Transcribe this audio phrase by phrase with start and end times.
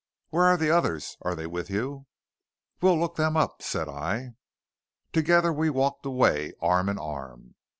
[0.31, 1.15] "Where are the others?
[1.21, 2.07] Are they with you?"
[2.81, 4.29] "We'll look them up," said I.
[5.13, 7.53] Together we walked away, arm in arm.